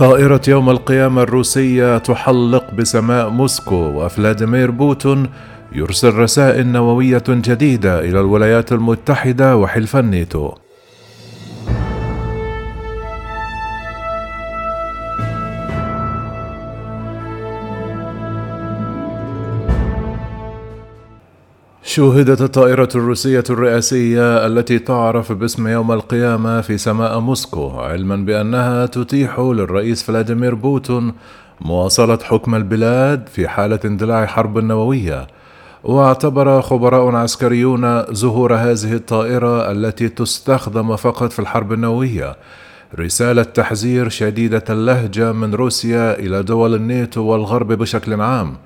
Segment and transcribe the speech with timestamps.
[0.00, 5.28] طائرة يوم القيامة الروسية تحلق بسماء موسكو وفلاديمير بوتين
[5.72, 10.52] يرسل رسائل نووية جديدة إلى الولايات المتحدة وحلف الناتو.
[22.00, 29.38] شوهدت الطائرة الروسية الرئاسية التي تعرف باسم يوم القيامة في سماء موسكو علما بأنها تتيح
[29.38, 31.12] للرئيس فلاديمير بوتين
[31.60, 35.26] مواصلة حكم البلاد في حالة اندلاع حرب نووية.
[35.84, 42.36] واعتبر خبراء عسكريون ظهور هذه الطائرة التي تستخدم فقط في الحرب النووية.
[42.98, 48.56] رسالة تحذير شديدة اللهجة من روسيا إلى دول الناتو والغرب بشكل عام.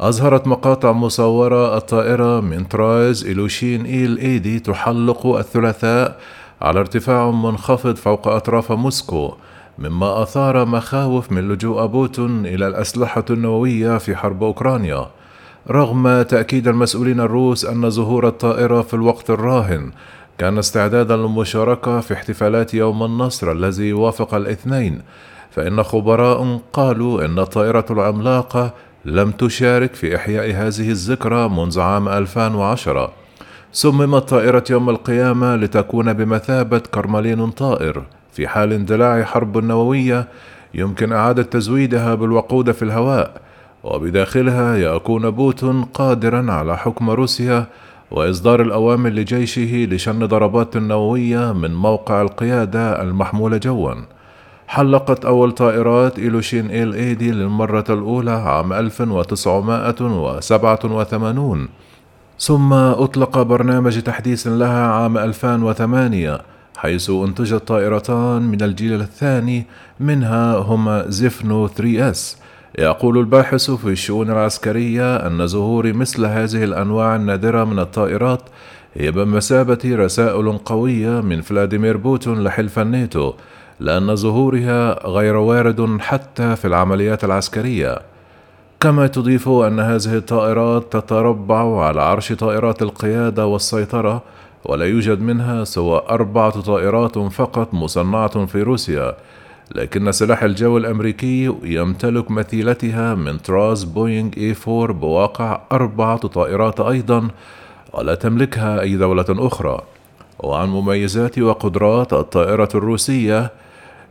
[0.00, 6.20] أظهرت مقاطع مصورة الطائرة من طراز إلوشين إيل إيدي تحلق الثلاثاء
[6.62, 9.34] على ارتفاع منخفض فوق أطراف موسكو
[9.78, 15.06] مما أثار مخاوف من لجوء بوتون إلى الأسلحة النووية في حرب أوكرانيا.
[15.70, 19.90] رغم تأكيد المسؤولين الروس أن ظهور الطائرة في الوقت الراهن
[20.38, 25.02] كان استعدادا للمشاركة في احتفالات يوم النصر الذي وافق الاثنين
[25.50, 28.72] فإن خبراء قالوا إن الطائرة العملاقة
[29.06, 33.12] لم تشارك في إحياء هذه الذكرى منذ عام 2010
[33.72, 40.28] صممت طائرة يوم القيامة لتكون بمثابة كرملين طائر في حال اندلاع حرب نووية
[40.74, 43.40] يمكن إعادة تزويدها بالوقود في الهواء
[43.84, 47.66] وبداخلها يكون بوتين قادرا على حكم روسيا
[48.10, 54.15] وإصدار الأوامر لجيشه لشن ضربات نووية من موقع القيادة المحمولة جواً.
[54.68, 61.68] حلقت أول طائرات إيلوشين إيل إيدي للمرة الأولى عام 1987
[62.38, 66.40] ثم أطلق برنامج تحديث لها عام 2008
[66.76, 69.66] حيث أنتجت طائرتان من الجيل الثاني
[70.00, 72.18] منها هما زيفنو 3S
[72.78, 78.42] يقول الباحث في الشؤون العسكرية أن ظهور مثل هذه الأنواع النادرة من الطائرات
[78.94, 83.32] هي بمثابة رسائل قوية من فلاديمير بوتون لحلف الناتو.
[83.80, 87.98] لأن ظهورها غير وارد حتى في العمليات العسكرية.
[88.80, 94.22] كما تضيف أن هذه الطائرات تتربع على عرش طائرات القيادة والسيطرة
[94.64, 99.14] ولا يوجد منها سوى أربعة طائرات فقط مصنعة في روسيا.
[99.74, 107.28] لكن سلاح الجو الأمريكي يمتلك مثيلتها من طراز بوينغ إي 4 بواقع أربعة طائرات أيضا
[107.92, 109.80] ولا تملكها أي دولة أخرى.
[110.40, 113.50] وعن مميزات وقدرات الطائرة الروسية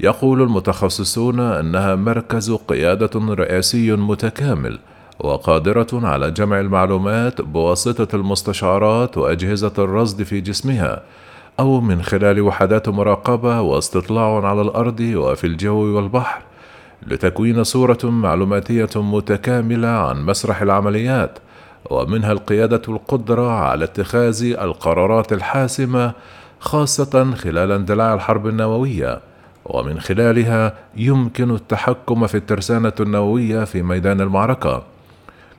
[0.00, 4.78] يقول المتخصصون أنها مركز قيادة رئاسي متكامل
[5.18, 11.02] وقادرة على جمع المعلومات بواسطة المستشعرات وأجهزة الرصد في جسمها
[11.60, 16.42] أو من خلال وحدات مراقبة واستطلاع على الأرض وفي الجو والبحر
[17.06, 21.38] لتكوين صورة معلوماتية متكاملة عن مسرح العمليات
[21.90, 26.12] ومنها القيادة القدرة على اتخاذ القرارات الحاسمة
[26.60, 29.20] خاصة خلال اندلاع الحرب النووية.
[29.66, 34.82] ومن خلالها يمكن التحكم في الترسانة النووية في ميدان المعركة.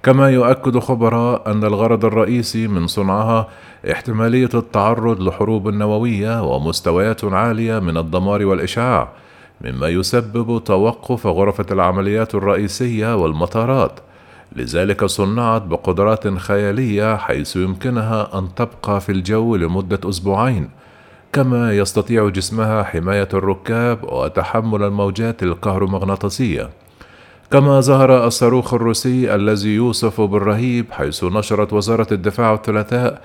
[0.03, 3.47] كما يؤكد خبراء أن الغرض الرئيسي من صنعها
[3.91, 9.07] احتمالية التعرض لحروب نووية ومستويات عالية من الدمار والإشعاع
[9.61, 13.99] مما يسبب توقف غرفة العمليات الرئيسية والمطارات.
[14.55, 20.69] لذلك صنعت بقدرات خيالية حيث يمكنها أن تبقى في الجو لمدة أسبوعين
[21.35, 26.69] كما يستطيع جسمها حماية الركاب وتحمل الموجات الكهرومغناطيسية.
[27.51, 33.21] كما ظهر الصاروخ الروسي الذي يوصف بالرهيب حيث نشرت وزارة الدفاع الثلاثاء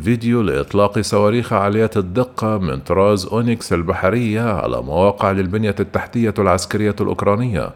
[0.00, 7.70] فيديو لإطلاق صواريخ عالية الدقة من طراز أونيكس البحرية على مواقع للبنية التحتية العسكرية الأوكرانية.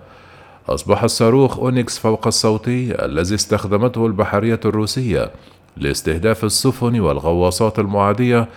[0.69, 5.31] أصبح الصاروخ أونيكس فوق الصوتي الذي استخدمته البحرية الروسية
[5.77, 8.49] لاستهداف السفن والغواصات المعادية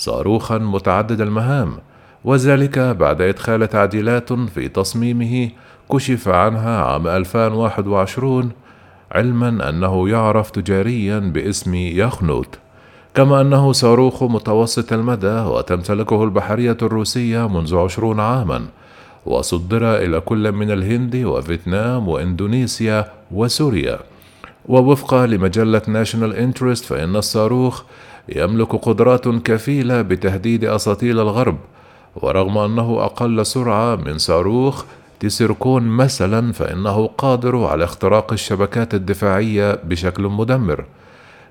[0.00, 1.72] صاروخا متعدد المهام
[2.24, 5.50] وذلك بعد إدخال تعديلات في تصميمه
[5.92, 8.50] كشف عنها عام 2021
[9.12, 12.58] علما أنه يعرف تجاريا باسم ياخونت
[13.14, 18.66] كما أنه صاروخ متوسط المدى وتمتلكه البحرية الروسية منذ عشرون عاما
[19.26, 23.98] وصدر إلى كل من الهند وفيتنام وإندونيسيا وسوريا.
[24.68, 27.82] ووفقا لمجلة ناشونال انترست فإن الصاروخ
[28.36, 31.56] يملك قدرات كفيلة بتهديد أساطيل الغرب
[32.16, 34.84] ورغم أنه أقل سرعة من صاروخ
[35.20, 40.84] تيسيركون مثلا فإنه قادر على اختراق الشبكات الدفاعية بشكل مدمر.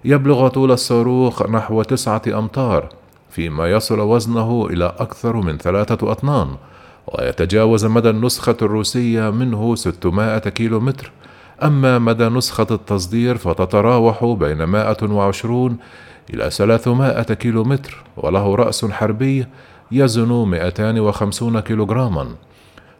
[0.05, 2.89] يبلغ طول الصاروخ نحو تسعة أمتار
[3.29, 6.47] فيما يصل وزنه إلى أكثر من ثلاثة أطنان
[7.07, 11.11] ويتجاوز مدى النسخة الروسية منه 600 كيلومتر.
[11.63, 15.77] أما مدى نسخة التصدير فتتراوح بين 120
[16.33, 19.45] إلى 300 كيلومتر وله رأس حربي
[19.91, 22.27] يزن 250 كيلوغراما.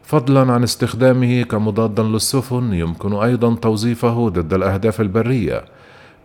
[0.04, 5.66] فضلا عن استخدامه كمضاد للسفن يمكن أيضا توظيفه ضد الأهداف البرية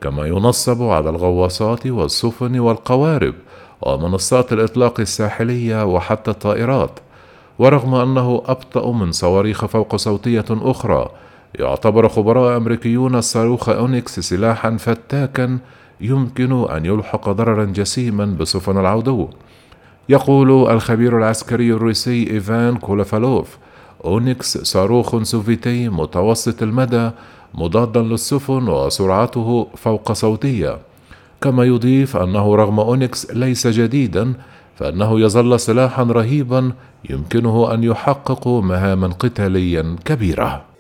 [0.00, 3.34] كما ينصب على الغواصات والسفن والقوارب
[3.82, 7.00] ومنصات الإطلاق الساحلية وحتى الطائرات.
[7.58, 11.10] ورغم أنه أبطأ من صواريخ فوق صوتية أخرى
[11.59, 15.59] يعتبر خبراء أمريكيون الصاروخ أونيكس سلاحا فتاكا
[16.01, 19.29] يمكن أن يلحق ضررا جسيما بسفن العدو
[20.09, 23.59] يقول الخبير العسكري الروسي إيفان كولافالوف
[24.05, 27.11] أونيكس صاروخ سوفيتي متوسط المدى
[27.55, 30.79] مضادا للسفن وسرعته فوق صوتية.
[31.41, 34.33] كما يضيف أنه رغم أونيكس ليس جديدا
[34.77, 36.73] فإنه يظل سلاحا رهيبا
[37.11, 40.74] يمكنه أن يحقق مهاما قتاليا كبيرة.